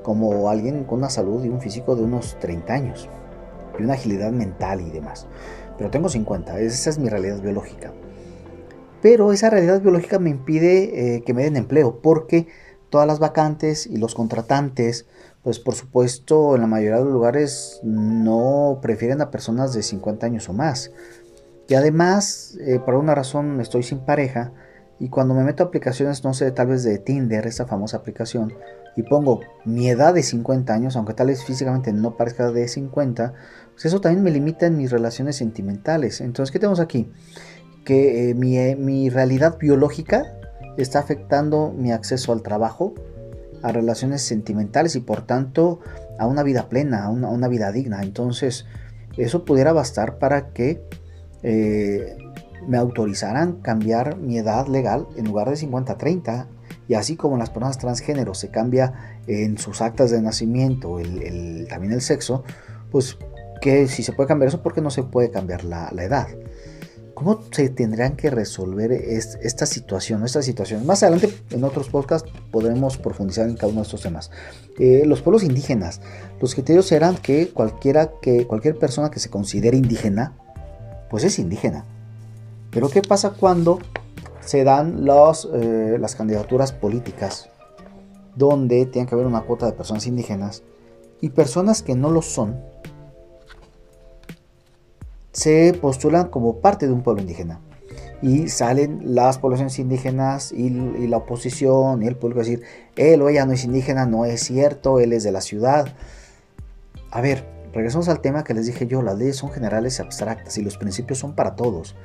como 0.03 0.51
alguien 0.51 0.85
con 0.85 0.99
una 0.99 1.11
salud 1.11 1.45
y 1.45 1.49
un 1.49 1.61
físico 1.61 1.95
de 1.95 2.03
unos 2.03 2.37
30 2.41 2.73
años. 2.73 3.09
Y 3.78 3.83
una 3.83 3.95
agilidad 3.95 4.33
mental 4.33 4.81
y 4.81 4.90
demás. 4.90 5.26
Pero 5.76 5.90
tengo 5.90 6.09
50, 6.09 6.61
esa 6.61 6.90
es 6.90 6.99
mi 6.99 7.09
realidad 7.09 7.40
biológica 7.40 7.93
pero 9.04 9.35
esa 9.35 9.50
realidad 9.50 9.83
biológica 9.83 10.19
me 10.19 10.31
impide 10.31 11.16
eh, 11.16 11.23
que 11.25 11.35
me 11.35 11.43
den 11.43 11.59
empleo 11.59 12.00
porque 12.00 12.47
todas 12.88 13.07
las 13.07 13.19
vacantes 13.19 13.87
y 13.87 13.99
los 13.99 14.14
contratantes, 14.14 15.04
pues 15.43 15.59
por 15.59 15.75
supuesto 15.75 16.54
en 16.54 16.62
la 16.62 16.66
mayoría 16.66 16.97
de 16.97 17.04
los 17.04 17.12
lugares 17.12 17.81
no 17.83 18.78
prefieren 18.81 19.21
a 19.21 19.31
personas 19.31 19.75
de 19.75 19.83
50 19.83 20.25
años 20.25 20.49
o 20.49 20.54
más. 20.54 20.90
Y 21.69 21.75
además, 21.75 22.57
eh, 22.62 22.78
por 22.78 22.95
una 22.95 23.14
razón 23.14 23.61
estoy 23.61 23.83
sin 23.83 23.99
pareja 23.99 24.52
y 24.99 25.11
cuando 25.11 25.35
me 25.35 25.45
meto 25.45 25.64
a 25.64 25.66
aplicaciones, 25.66 26.25
no 26.25 26.33
sé, 26.33 26.50
tal 26.50 26.69
vez 26.69 26.83
de 26.83 26.97
Tinder, 26.97 27.47
esta 27.47 27.66
famosa 27.66 27.99
aplicación, 27.99 28.54
y 28.97 29.02
pongo 29.02 29.40
mi 29.66 29.90
edad 29.90 30.14
de 30.14 30.23
50 30.23 30.73
años, 30.73 30.97
aunque 30.97 31.12
tal 31.12 31.26
vez 31.26 31.45
físicamente 31.45 31.93
no 31.93 32.16
parezca 32.16 32.50
de 32.50 32.69
50, 32.69 33.35
pues 33.75 33.85
eso 33.85 34.00
también 34.00 34.25
me 34.25 34.31
limita 34.31 34.66
en 34.66 34.76
mis 34.76 34.90
relaciones 34.90 35.37
sentimentales. 35.37 36.21
Entonces, 36.21 36.50
¿qué 36.52 36.59
tenemos 36.59 36.81
aquí? 36.81 37.11
que 37.85 38.31
eh, 38.31 38.31
eh, 38.31 38.76
mi, 38.76 39.11
realidad 39.11 39.59
biológica 39.59 40.25
está 40.76 40.99
afectando 40.99 41.73
mi 41.76 41.93
acceso 41.93 42.33
al 42.33 42.43
trabajo, 42.43 42.95
a 43.62 43.71
relaciones 43.71 44.23
sentimentales 44.23 44.97
y 44.97 45.00
por 45.00 45.23
tanto 45.23 45.81
a 46.19 46.26
una 46.26 46.43
vida 46.43 46.69
plena, 46.69 47.04
a 47.04 47.11
una, 47.11 47.49
vida 47.49 47.71
digna. 47.71 48.02
Entonces, 48.02 48.66
eso 49.16 49.45
pudiera 49.45 49.73
bastar 49.73 50.19
para 50.19 50.49
que 50.49 50.83
eh, 51.43 52.16
me 52.66 52.78
autorizaran 52.78 53.61
cambiar 53.61 54.16
mi 54.16 54.38
edad 54.38 54.66
legal 54.66 55.07
en 55.16 55.26
lugar 55.26 55.50
de 55.50 55.57
50 55.57 55.93
a 55.93 55.99
30. 55.99 56.49
Y 56.87 56.95
así 56.95 57.16
como 57.16 57.35
en 57.35 57.40
las 57.40 57.50
personas 57.50 57.78
transgénero 57.78 58.35
se 58.35 58.50
cambia 58.50 59.21
en 59.26 59.57
sus 59.57 59.81
actas 59.81 60.11
de 60.11 60.21
nacimiento 60.21 60.99
también 61.69 61.93
el 61.93 62.02
sexo, 62.02 62.45
pues 62.90 63.16
que 63.64 63.88
si 63.88 64.02
se 64.02 64.12
puede 64.12 64.28
cambiar 64.28 64.49
eso, 64.49 64.62
¿por 64.62 64.75
qué 64.75 64.83
no 64.83 64.90
se 64.90 65.04
puede 65.04 65.30
cambiar 65.30 65.64
la 65.64 65.88
edad? 66.04 66.28
¿Cómo 67.14 67.40
se 67.50 67.71
tendrían 67.71 68.14
que 68.14 68.28
resolver 68.28 68.92
esta 68.92 69.64
situación, 69.64 70.23
estas 70.23 70.44
situaciones? 70.44 70.85
Más 70.85 71.02
adelante 71.02 71.33
en 71.50 71.64
otros 71.64 71.88
podcasts 71.88 72.28
podremos 72.50 72.99
profundizar 72.99 73.49
en 73.49 73.54
cada 73.54 73.68
uno 73.68 73.80
de 73.80 73.85
estos 73.85 74.02
temas. 74.02 74.30
Eh, 74.78 75.04
los 75.06 75.23
pueblos 75.23 75.44
indígenas, 75.44 76.02
los 76.42 76.54
criterios 76.54 76.92
eran 76.92 77.16
que 77.16 77.49
cualquiera 77.49 78.11
que 78.21 78.47
cualquier 78.47 78.76
persona 78.78 79.11
que 79.11 79.18
se 79.18 79.30
considere 79.30 79.78
indígena, 79.78 80.37
pues 81.09 81.25
es 81.25 81.38
indígena. 81.38 81.87
Pero 82.71 82.90
¿qué 82.90 83.00
pasa 83.00 83.30
cuando 83.30 83.78
se 84.40 84.62
dan 84.62 85.06
los, 85.06 85.49
eh, 85.54 85.97
las 85.99 86.16
candidaturas 86.16 86.73
políticas, 86.73 87.49
donde 88.37 88.85
tiene 88.85 89.09
que 89.09 89.14
haber 89.14 89.26
una 89.26 89.40
cuota 89.40 89.64
de 89.64 89.73
personas 89.73 90.06
indígenas 90.06 90.64
y 91.23 91.30
personas 91.30 91.80
que 91.80 91.94
no 91.94 92.11
lo 92.11 92.21
son? 92.21 92.74
Se 95.35 95.76
postulan 95.79 96.29
como 96.29 96.61
parte 96.61 96.87
de 96.87 96.93
un 96.93 97.03
pueblo 97.03 97.21
indígena. 97.21 97.61
Y 98.23 98.49
salen 98.49 99.14
las 99.14 99.38
poblaciones 99.38 99.79
indígenas 99.79 100.53
y, 100.53 100.71
la 101.09 101.19
oposición 101.19 102.03
y 102.03 102.07
el 102.07 102.17
pueblo 102.17 102.41
a 102.41 102.45
decir, 102.45 102.62
él 102.97 103.21
o 103.21 103.29
ella 103.29 103.45
no 103.45 103.53
es 103.53 103.64
indígena, 103.64 104.07
no 104.07 104.25
es 104.25 104.41
cierto, 104.41 105.00
él 105.00 105.12
es 105.12 105.25
de 105.25 105.33
la 105.33 105.43
ciudad. 105.43 105.88
A 107.11 107.21
ver, 107.21 107.45
regresamos 107.73 108.09
al 108.09 108.21
tema 108.21 108.45
que 108.45 108.55
les 108.55 108.67
dije 108.67 108.87
yo, 108.87 109.03
las 109.03 109.19
leyes 109.19 109.37
son 109.37 109.50
generales 109.50 109.99
y 109.99 110.03
abstractas 110.03 110.57
y 110.57 110.62
los 110.62 110.79
principios 110.79 111.19
son 111.19 111.35
para 111.35 111.57
todos. 111.57 111.97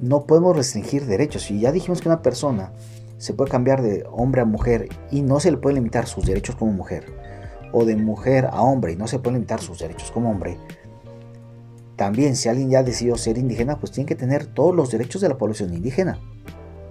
No 0.00 0.26
podemos 0.26 0.56
restringir 0.56 1.06
derechos. 1.06 1.44
Si 1.44 1.60
ya 1.60 1.72
dijimos 1.72 2.02
que 2.02 2.08
una 2.08 2.20
persona 2.20 2.72
se 3.16 3.32
puede 3.32 3.50
cambiar 3.50 3.80
de 3.80 4.04
hombre 4.10 4.42
a 4.42 4.44
mujer 4.44 4.88
y 5.10 5.22
no 5.22 5.40
se 5.40 5.52
le 5.52 5.56
puede 5.56 5.76
limitar 5.76 6.06
sus 6.06 6.26
derechos 6.26 6.56
como 6.56 6.72
mujer, 6.72 7.06
o 7.72 7.84
de 7.84 7.96
mujer 7.96 8.46
a 8.46 8.62
hombre 8.62 8.92
y 8.92 8.96
no 8.96 9.06
se 9.06 9.18
puede 9.18 9.36
limitar 9.36 9.60
sus 9.60 9.78
derechos 9.78 10.10
como 10.10 10.30
hombre, 10.30 10.58
también 11.98 12.36
si 12.36 12.48
alguien 12.48 12.70
ya 12.70 12.84
decidió 12.84 13.16
ser 13.16 13.38
indígena, 13.38 13.80
pues 13.80 13.90
tiene 13.90 14.06
que 14.06 14.14
tener 14.14 14.46
todos 14.46 14.72
los 14.72 14.92
derechos 14.92 15.20
de 15.20 15.28
la 15.28 15.36
población 15.36 15.74
indígena. 15.74 16.20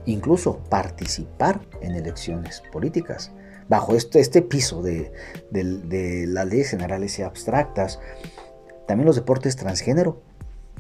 Incluso 0.06 0.60
participar 0.70 1.62
en 1.80 1.96
elecciones 1.96 2.62
políticas. 2.74 3.32
Bajo 3.70 3.96
este, 3.96 4.20
este 4.20 4.42
piso 4.42 4.82
de, 4.82 5.14
las 6.28 6.46
leyes 6.46 6.72
generales 6.72 7.18
y 7.20 7.22
abstractas. 7.22 8.02
También 8.86 9.06
los 9.06 9.16
deportes 9.16 9.56
transgénero. 9.56 10.22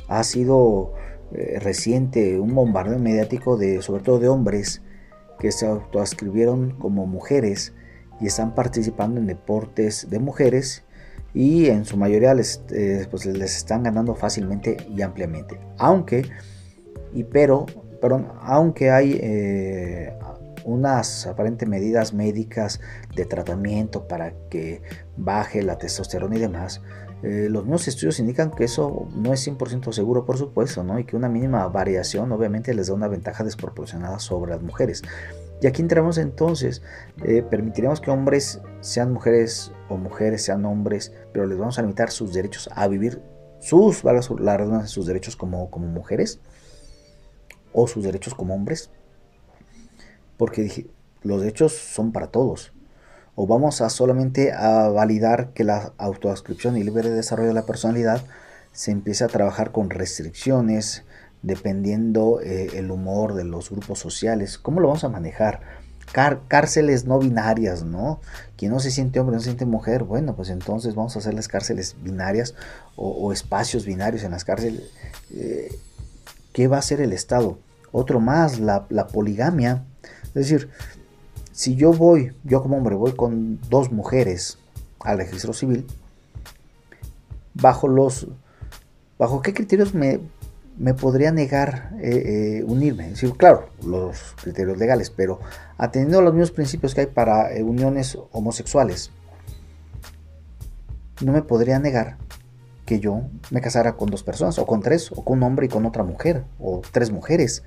Ha 0.09 0.25
sido 0.25 0.91
eh, 1.31 1.59
reciente 1.61 2.37
un 2.37 2.53
bombardeo 2.53 2.99
mediático 2.99 3.55
de, 3.55 3.81
sobre 3.81 4.03
todo 4.03 4.19
de 4.19 4.27
hombres, 4.27 4.81
que 5.39 5.53
se 5.53 5.67
autoascribieron 5.67 6.71
como 6.71 7.07
mujeres 7.07 7.73
y 8.19 8.27
están 8.27 8.55
participando 8.55 9.21
en 9.21 9.27
deportes 9.27 10.09
de 10.09 10.19
mujeres 10.19 10.83
y 11.37 11.67
en 11.67 11.85
su 11.85 11.97
mayoría 11.97 12.33
les, 12.33 12.63
eh, 12.71 13.05
pues 13.11 13.27
les 13.27 13.57
están 13.57 13.83
ganando 13.83 14.15
fácilmente 14.15 14.75
y 14.89 15.03
ampliamente. 15.03 15.59
Aunque, 15.77 16.25
y 17.13 17.25
pero, 17.25 17.67
perdón, 18.01 18.29
aunque 18.41 18.89
hay 18.89 19.19
eh, 19.21 20.17
unas 20.65 21.27
aparentes 21.27 21.69
medidas 21.69 22.11
médicas 22.11 22.81
de 23.15 23.25
tratamiento 23.25 24.07
para 24.07 24.33
que 24.49 24.81
baje 25.15 25.61
la 25.61 25.77
testosterona 25.77 26.37
y 26.37 26.39
demás, 26.39 26.81
eh, 27.21 27.49
los 27.51 27.65
nuevos 27.65 27.87
estudios 27.87 28.19
indican 28.19 28.49
que 28.49 28.63
eso 28.63 29.07
no 29.15 29.31
es 29.31 29.47
100% 29.47 29.91
seguro, 29.91 30.25
por 30.25 30.39
supuesto, 30.39 30.83
¿no? 30.83 30.97
y 30.97 31.03
que 31.03 31.15
una 31.15 31.29
mínima 31.29 31.67
variación 31.67 32.31
obviamente 32.31 32.73
les 32.73 32.87
da 32.87 32.95
una 32.95 33.07
ventaja 33.07 33.43
desproporcionada 33.43 34.17
sobre 34.17 34.53
las 34.53 34.63
mujeres. 34.63 35.03
Y 35.61 35.67
aquí 35.67 35.83
entramos 35.83 36.19
entonces, 36.19 36.83
permitiremos 37.49 37.99
que 37.99 38.11
hombres 38.11 38.61
sean 38.81 39.11
mujeres 39.11 39.71
o 39.89 39.97
mujeres 39.97 40.43
sean 40.43 40.65
hombres, 40.65 41.13
pero 41.37 41.45
les 41.45 41.59
vamos 41.59 41.77
a 41.77 41.83
limitar 41.83 42.09
sus 42.09 42.33
derechos 42.33 42.67
a 42.73 42.87
vivir 42.87 43.21
sus, 43.59 44.03
la 44.03 44.87
sus 44.87 45.05
derechos 45.05 45.35
como, 45.35 45.69
como 45.69 45.85
mujeres 45.85 46.39
o 47.73 47.85
sus 47.85 48.03
derechos 48.03 48.33
como 48.33 48.55
hombres. 48.55 48.89
Porque 50.35 50.87
los 51.21 51.41
derechos 51.41 51.73
son 51.73 52.11
para 52.11 52.31
todos. 52.31 52.73
O 53.35 53.45
vamos 53.45 53.81
a 53.81 53.91
solamente 53.91 54.51
a 54.51 54.87
validar 54.87 55.53
que 55.53 55.63
la 55.63 55.93
autoascripción 55.99 56.75
y 56.75 56.83
libre 56.83 57.11
desarrollo 57.11 57.49
de 57.49 57.53
la 57.53 57.67
personalidad 57.67 58.25
se 58.71 58.89
empiece 58.89 59.23
a 59.23 59.27
trabajar 59.27 59.71
con 59.71 59.91
restricciones, 59.91 61.03
dependiendo 61.43 62.41
eh, 62.41 62.79
el 62.79 62.89
humor 62.89 63.35
de 63.35 63.43
los 63.43 63.69
grupos 63.69 63.99
sociales. 63.99 64.57
¿Cómo 64.57 64.79
lo 64.79 64.87
vamos 64.87 65.03
a 65.03 65.09
manejar? 65.09 65.61
Cárceles 66.11 67.05
no 67.05 67.19
binarias, 67.19 67.83
¿no? 67.83 68.19
Quien 68.55 68.71
no 68.71 68.79
se 68.79 68.91
siente 68.91 69.19
hombre, 69.19 69.35
no 69.35 69.39
se 69.39 69.45
siente 69.45 69.65
mujer, 69.65 70.03
bueno, 70.03 70.35
pues 70.35 70.49
entonces 70.49 70.95
vamos 70.95 71.15
a 71.15 71.19
hacerles 71.19 71.47
cárceles 71.47 71.95
binarias 72.01 72.55
o, 72.95 73.31
espacios 73.31 73.85
binarios 73.85 74.23
en 74.23 74.31
las 74.31 74.43
cárceles. 74.43 74.83
Eh, 75.31 75.77
¿Qué 76.53 76.67
va 76.67 76.77
a 76.77 76.79
hacer 76.79 77.01
el 77.01 77.13
Estado? 77.13 77.59
Otro 77.91 78.19
más, 78.19 78.59
la, 78.59 78.85
la 78.89 79.07
poligamia. 79.07 79.83
Es 80.27 80.33
decir, 80.33 80.69
si 81.51 81.75
yo 81.75 81.93
voy, 81.93 82.33
yo 82.43 82.61
como 82.61 82.77
hombre, 82.77 82.95
voy 82.95 83.13
con 83.13 83.59
dos 83.69 83.91
mujeres 83.91 84.57
al 85.01 85.17
registro 85.17 85.53
civil, 85.53 85.85
bajo 87.53 87.87
los, 87.87 88.27
bajo 89.17 89.41
qué 89.41 89.53
criterios 89.53 89.93
me 89.93 90.19
me 90.77 90.93
podría 90.93 91.31
negar 91.31 91.91
eh, 92.01 92.59
eh, 92.59 92.63
unirme. 92.63 93.11
Es 93.11 93.25
claro, 93.37 93.69
los 93.83 94.35
criterios 94.41 94.77
legales, 94.77 95.09
pero 95.09 95.39
atendiendo 95.77 96.19
a 96.19 96.21
los 96.21 96.33
mismos 96.33 96.51
principios 96.51 96.93
que 96.93 97.01
hay 97.01 97.07
para 97.07 97.53
eh, 97.53 97.63
uniones 97.63 98.17
homosexuales, 98.31 99.11
no 101.21 101.31
me 101.31 101.41
podría 101.41 101.79
negar 101.79 102.17
que 102.85 102.99
yo 102.99 103.23
me 103.49 103.59
casara 103.59 103.93
con 103.93 104.09
dos 104.09 104.23
personas, 104.23 104.59
o 104.59 104.65
con 104.65 104.81
tres, 104.81 105.11
o 105.11 105.25
con 105.25 105.39
un 105.39 105.43
hombre 105.43 105.65
y 105.65 105.69
con 105.69 105.85
otra 105.85 106.03
mujer, 106.03 106.43
o 106.59 106.81
tres 106.91 107.11
mujeres. 107.11 107.63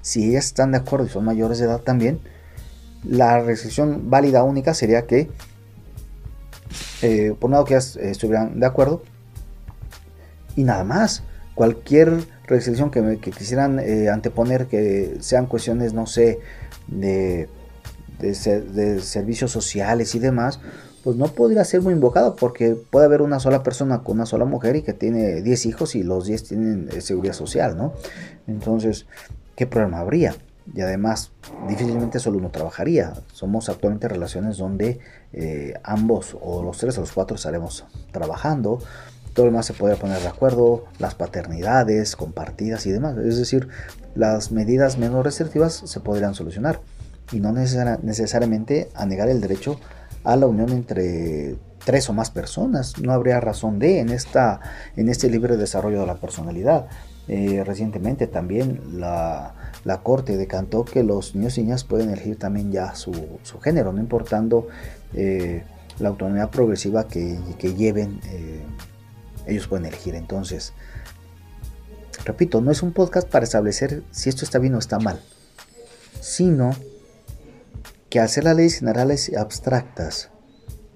Si 0.00 0.30
ellas 0.30 0.46
están 0.46 0.72
de 0.72 0.78
acuerdo 0.78 1.06
y 1.06 1.10
son 1.10 1.24
mayores 1.24 1.58
de 1.58 1.66
edad 1.66 1.80
también, 1.80 2.20
la 3.02 3.40
restricción 3.40 4.08
válida 4.08 4.42
única 4.42 4.72
sería 4.72 5.06
que, 5.06 5.30
por 7.38 7.48
un 7.48 7.50
lado 7.50 7.64
que 7.66 7.74
ellas 7.74 7.96
estuvieran 7.96 8.58
de 8.58 8.64
acuerdo, 8.64 9.02
y 10.56 10.62
nada 10.62 10.84
más 10.84 11.24
cualquier 11.54 12.24
restricción 12.46 12.90
que, 12.90 13.18
quisieran 13.18 13.78
eh, 13.78 14.08
anteponer, 14.08 14.66
que 14.66 15.16
sean 15.20 15.46
cuestiones, 15.46 15.92
no 15.92 16.06
sé, 16.06 16.40
de, 16.88 17.48
de, 18.18 19.00
servicios 19.00 19.50
sociales 19.50 20.14
y 20.14 20.18
demás, 20.18 20.60
pues 21.02 21.16
no 21.16 21.28
podría 21.28 21.64
ser 21.64 21.82
muy 21.82 21.92
invocado 21.92 22.34
porque 22.36 22.74
puede 22.74 23.06
haber 23.06 23.22
una 23.22 23.38
sola 23.38 23.62
persona 23.62 24.02
con 24.02 24.16
una 24.16 24.26
sola 24.26 24.46
mujer 24.46 24.76
y 24.76 24.82
que 24.82 24.94
tiene 24.94 25.42
10 25.42 25.66
hijos 25.66 25.94
y 25.94 26.02
los 26.02 26.26
10 26.26 26.44
tienen 26.44 26.88
eh, 26.92 27.00
seguridad 27.00 27.34
social, 27.34 27.76
¿no? 27.76 27.92
Entonces, 28.46 29.06
¿qué 29.54 29.66
problema 29.66 30.00
habría? 30.00 30.34
Y 30.72 30.80
además, 30.80 31.30
difícilmente 31.68 32.18
solo 32.18 32.38
uno 32.38 32.50
trabajaría. 32.50 33.12
Somos 33.32 33.68
actualmente 33.68 34.08
relaciones 34.08 34.56
donde 34.56 34.98
eh, 35.34 35.74
ambos 35.82 36.36
o 36.40 36.62
los 36.62 36.78
tres 36.78 36.96
o 36.96 37.02
los 37.02 37.12
cuatro 37.12 37.36
estaremos 37.36 37.84
trabajando 38.12 38.78
todo 39.34 39.46
lo 39.46 39.52
demás 39.52 39.66
se 39.66 39.74
puede 39.74 39.96
poner 39.96 40.20
de 40.20 40.28
acuerdo, 40.28 40.84
las 40.98 41.14
paternidades 41.14 42.16
compartidas 42.16 42.86
y 42.86 42.92
demás. 42.92 43.16
Es 43.18 43.36
decir, 43.36 43.68
las 44.14 44.52
medidas 44.52 44.96
menos 44.96 45.24
restrictivas 45.24 45.82
se 45.84 46.00
podrían 46.00 46.34
solucionar 46.34 46.80
y 47.32 47.40
no 47.40 47.52
necesariamente 47.52 48.88
a 48.94 49.06
negar 49.06 49.28
el 49.28 49.40
derecho 49.40 49.80
a 50.22 50.36
la 50.36 50.46
unión 50.46 50.70
entre 50.70 51.56
tres 51.84 52.08
o 52.08 52.12
más 52.12 52.30
personas. 52.30 52.98
No 53.00 53.12
habría 53.12 53.40
razón 53.40 53.78
de 53.78 53.98
en, 53.98 54.10
esta, 54.10 54.60
en 54.96 55.08
este 55.08 55.28
libre 55.28 55.56
desarrollo 55.56 56.00
de 56.00 56.06
la 56.06 56.16
personalidad. 56.16 56.86
Eh, 57.26 57.62
recientemente 57.64 58.26
también 58.26 59.00
la, 59.00 59.54
Corte 60.02 60.36
decantó 60.36 60.84
que 60.84 61.02
los 61.02 61.34
niños 61.34 61.58
y 61.58 61.62
niñas 61.62 61.84
pueden 61.84 62.10
elegir 62.10 62.38
también 62.38 62.70
ya 62.70 62.94
su, 62.94 63.12
género, 63.62 63.92
no 63.92 64.00
importando 64.00 64.68
eh, 65.14 65.64
la 65.98 66.10
autonomía 66.10 66.50
progresiva 66.50 67.08
que, 67.08 67.38
lleven. 67.76 68.20
Eh, 68.26 68.62
ellos 69.46 69.66
pueden 69.66 69.86
elegir. 69.86 70.14
Entonces, 70.14 70.72
repito, 72.24 72.60
no 72.60 72.70
es 72.70 72.82
un 72.82 72.92
podcast 72.92 73.28
para 73.28 73.44
establecer 73.44 74.02
si 74.10 74.28
esto 74.28 74.44
está 74.44 74.58
bien 74.58 74.74
o 74.74 74.78
está 74.78 74.98
mal, 74.98 75.20
sino 76.20 76.70
que 78.08 78.20
hacer 78.20 78.44
las 78.44 78.56
leyes 78.56 78.78
generales 78.78 79.32
abstractas 79.36 80.30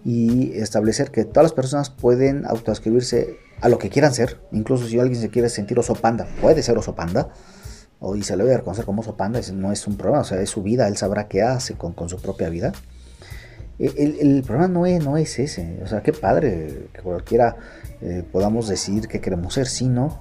y 0.04 0.52
establecer 0.58 1.10
que 1.10 1.24
todas 1.24 1.44
las 1.44 1.52
personas 1.52 1.90
pueden 1.90 2.46
autoascribirse 2.46 3.38
a 3.60 3.68
lo 3.68 3.78
que 3.78 3.90
quieran 3.90 4.14
ser, 4.14 4.40
incluso 4.52 4.86
si 4.86 4.98
alguien 4.98 5.20
se 5.20 5.30
quiere 5.30 5.48
sentir 5.48 5.78
oso 5.78 5.94
panda, 5.94 6.28
puede 6.40 6.62
ser 6.62 6.78
oso 6.78 6.94
panda, 6.94 7.30
o 7.98 8.14
y 8.14 8.22
se 8.22 8.36
le 8.36 8.44
debe 8.44 8.58
reconocer 8.58 8.84
como 8.84 9.00
oso 9.02 9.16
panda, 9.16 9.40
no 9.52 9.72
es 9.72 9.86
un 9.88 9.96
problema, 9.96 10.20
o 10.20 10.24
sea, 10.24 10.40
es 10.40 10.50
su 10.50 10.62
vida, 10.62 10.86
él 10.86 10.96
sabrá 10.96 11.26
qué 11.26 11.42
hace 11.42 11.74
con 11.74 12.08
su 12.08 12.22
propia 12.22 12.48
vida. 12.48 12.72
El, 13.78 14.42
problema 14.44 14.66
no 14.66 14.86
es, 14.86 15.04
no 15.04 15.16
es 15.16 15.38
ese, 15.38 15.78
o 15.84 15.86
sea, 15.86 16.02
qué 16.02 16.12
padre 16.12 16.88
que 16.92 17.00
cualquiera 17.00 17.56
eh, 18.00 18.24
podamos 18.30 18.66
decir 18.66 19.06
que 19.06 19.20
queremos 19.20 19.54
ser, 19.54 19.68
sino 19.68 20.20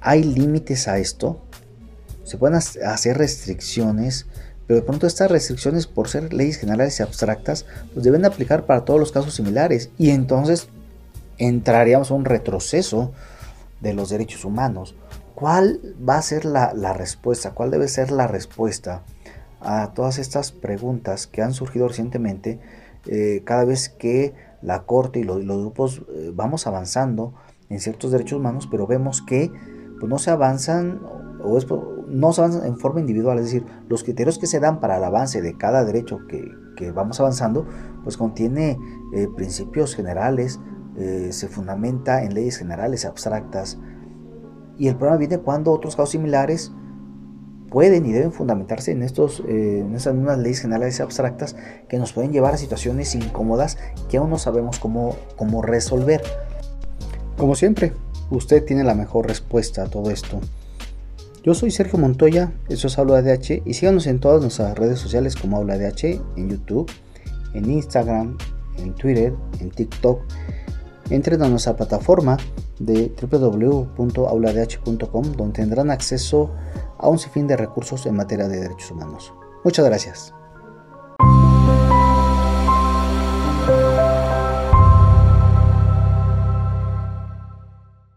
hay 0.00 0.22
límites 0.22 0.86
a 0.86 0.98
esto, 0.98 1.40
se 2.22 2.38
pueden 2.38 2.56
hacer 2.56 3.18
restricciones, 3.18 4.26
pero 4.68 4.80
de 4.80 4.86
pronto 4.86 5.08
estas 5.08 5.32
restricciones, 5.32 5.88
por 5.88 6.08
ser 6.08 6.32
leyes 6.32 6.58
generales 6.58 7.00
y 7.00 7.02
abstractas, 7.02 7.66
pues 7.92 8.04
deben 8.04 8.24
aplicar 8.24 8.66
para 8.66 8.84
todos 8.84 9.00
los 9.00 9.10
casos 9.10 9.34
similares, 9.34 9.90
y 9.98 10.10
entonces 10.10 10.68
entraríamos 11.38 12.12
a 12.12 12.14
un 12.14 12.24
retroceso 12.24 13.12
de 13.80 13.94
los 13.94 14.10
derechos 14.10 14.44
humanos. 14.44 14.94
¿Cuál 15.34 15.80
va 16.08 16.18
a 16.18 16.22
ser 16.22 16.44
la 16.44 16.92
respuesta? 16.92 17.50
¿Cuál 17.52 17.72
debe 17.72 17.88
ser 17.88 18.12
la 18.12 18.28
respuesta? 18.28 19.02
A 19.60 19.92
todas 19.94 20.18
estas 20.18 20.52
preguntas 20.52 21.26
que 21.26 21.42
han 21.42 21.52
surgido 21.52 21.88
recientemente 21.88 22.60
eh, 23.06 23.42
cada 23.44 23.64
vez 23.64 23.88
que 23.88 24.34
la 24.62 24.84
Corte 24.84 25.20
y 25.20 25.24
los, 25.24 25.44
grupos 25.44 26.02
eh, 26.08 26.32
vamos 26.34 26.66
avanzando 26.66 27.34
en 27.68 27.80
ciertos 27.80 28.10
derechos 28.10 28.38
humanos, 28.38 28.68
pero 28.70 28.86
vemos 28.86 29.22
que 29.22 29.50
pues, 29.98 30.08
no 30.08 30.18
se 30.18 30.30
avanzan 30.30 31.00
o 31.42 31.58
no 32.08 32.32
se 32.32 32.40
avanzan 32.40 32.66
en 32.66 32.78
forma 32.78 33.00
individual, 33.00 33.38
es 33.38 33.44
decir, 33.44 33.64
los 33.88 34.02
criterios 34.02 34.38
que 34.38 34.46
se 34.46 34.60
dan 34.60 34.80
para 34.80 34.96
el 34.96 35.04
avance 35.04 35.40
de 35.42 35.56
cada 35.56 35.84
derecho 35.84 36.18
que, 36.26 36.90
vamos 36.92 37.18
avanzando, 37.18 37.66
pues 38.04 38.16
contiene 38.16 38.78
eh, 39.12 39.28
principios 39.36 39.94
generales, 39.96 40.60
se 41.30 41.46
fundamenta 41.46 42.24
en 42.24 42.34
leyes 42.34 42.56
generales 42.56 43.04
abstractas, 43.04 43.78
y 44.78 44.88
el 44.88 44.96
problema 44.96 45.16
viene 45.16 45.38
cuando 45.38 45.72
otros 45.72 45.96
casos 45.96 46.10
similares 46.10 46.72
pueden 47.70 48.06
y 48.06 48.12
deben 48.12 48.32
fundamentarse 48.32 48.92
en, 48.92 49.02
estos, 49.02 49.42
eh, 49.48 49.80
en 49.80 49.94
estas 49.94 50.14
mismas 50.14 50.38
leyes 50.38 50.60
generales 50.60 51.00
abstractas 51.00 51.56
que 51.88 51.98
nos 51.98 52.12
pueden 52.12 52.32
llevar 52.32 52.54
a 52.54 52.56
situaciones 52.56 53.14
incómodas 53.14 53.78
que 54.08 54.16
aún 54.16 54.30
no 54.30 54.38
sabemos 54.38 54.78
cómo, 54.78 55.16
cómo 55.36 55.62
resolver. 55.62 56.22
Como 57.36 57.54
siempre, 57.54 57.92
usted 58.30 58.64
tiene 58.64 58.84
la 58.84 58.94
mejor 58.94 59.26
respuesta 59.26 59.84
a 59.84 59.88
todo 59.88 60.10
esto. 60.10 60.40
Yo 61.44 61.54
soy 61.54 61.70
Sergio 61.70 61.98
Montoya, 61.98 62.52
eso 62.68 62.88
es 62.88 62.98
Habla 62.98 63.22
DH 63.22 63.62
y 63.64 63.74
síganos 63.74 64.06
en 64.06 64.18
todas 64.18 64.42
nuestras 64.42 64.76
redes 64.76 64.98
sociales 64.98 65.36
como 65.36 65.56
Habla 65.56 65.78
DH, 65.78 66.20
en 66.36 66.50
YouTube, 66.50 66.90
en 67.54 67.70
Instagram, 67.70 68.36
en 68.76 68.94
Twitter, 68.94 69.32
en 69.60 69.70
TikTok. 69.70 70.20
Entren 71.10 71.42
a 71.42 71.48
nuestra 71.48 71.76
plataforma 71.76 72.36
de 72.78 73.12
www.auladh.com 73.20 75.32
donde 75.36 75.54
tendrán 75.54 75.90
acceso 75.90 76.52
a 76.98 77.08
un 77.08 77.18
sinfín 77.18 77.46
de 77.46 77.56
recursos 77.56 78.06
en 78.06 78.16
materia 78.16 78.48
de 78.48 78.60
derechos 78.60 78.90
humanos. 78.90 79.32
Muchas 79.64 79.84
gracias. 79.84 80.34